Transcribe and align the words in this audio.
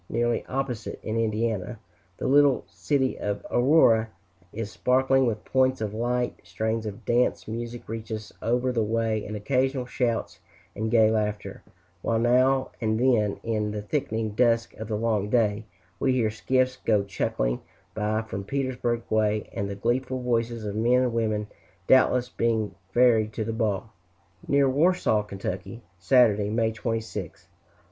Nearly 0.09 0.43
opposite, 0.47 0.99
in 1.03 1.15
Indiana, 1.15 1.77
the 2.17 2.25
little 2.25 2.63
city 2.67 3.19
of 3.19 3.45
Aurora 3.51 4.09
is 4.51 4.71
sparkling 4.71 5.27
with 5.27 5.45
points 5.45 5.79
of 5.79 5.93
light, 5.93 6.39
strains 6.41 6.87
of 6.87 7.05
dance 7.05 7.47
music 7.47 7.87
reach 7.87 8.11
us 8.11 8.33
over 8.41 8.71
the 8.71 8.81
way, 8.81 9.23
and 9.23 9.35
occasional 9.37 9.85
shouts 9.85 10.39
and 10.75 10.89
gay 10.89 11.11
laughter; 11.11 11.61
while 12.01 12.17
now 12.17 12.71
and 12.81 12.99
then, 12.99 13.39
in 13.43 13.69
the 13.69 13.83
thickening 13.83 14.31
dusk 14.31 14.73
of 14.77 14.87
the 14.87 14.95
long 14.97 15.29
day, 15.29 15.65
we 15.99 16.13
hear 16.13 16.31
skiffs 16.31 16.77
go 16.77 17.03
chucking 17.03 17.61
by 17.93 18.23
from 18.23 18.43
Petersburg 18.43 19.03
way, 19.07 19.47
and 19.53 19.69
the 19.69 19.75
gleeful 19.75 20.19
voices 20.23 20.65
of 20.65 20.75
men 20.75 21.03
and 21.03 21.13
women 21.13 21.45
doubtless 21.85 22.27
being 22.27 22.73
ferried 22.91 23.31
to 23.33 23.43
the 23.45 23.53
ball. 23.53 23.91
Near 24.47 24.67
Warsaw, 24.67 25.21
Ky., 25.25 25.83
Saturday, 25.99 26.49
May 26.49 26.71
26th. 26.71 27.45